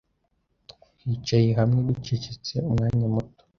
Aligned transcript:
Twicaye 0.99 1.49
hamwe 1.59 1.79
ducecetse 1.89 2.53
umwanya 2.69 3.07
muto. 3.13 3.43